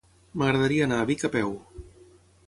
M'agradaria 0.41 0.87
anar 0.87 0.97
a 1.01 1.07
Vic 1.11 1.25
a 1.29 1.31
peu. 1.35 1.53